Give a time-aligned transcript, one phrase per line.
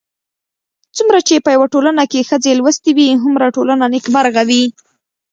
[0.97, 4.63] څومره چې په يوه ټولنه کې ښځې لوستې وي، هومره ټولنه نېکمرغه وي